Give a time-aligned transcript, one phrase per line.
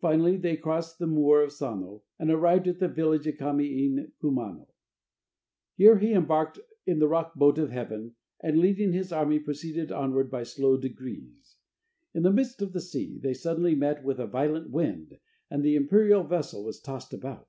[0.00, 4.12] Finally they crossed the moor of Sano, and arrived at the village of Kami in
[4.22, 4.68] Kumano.
[5.74, 10.30] Here he embarked in the rock boat of heaven, and leading his army, proceeded onward
[10.30, 11.56] by slow degrees.
[12.14, 15.18] In the midst of the sea, they suddenly met with a violent wind,
[15.50, 17.48] and the imperial vessel was tossed about.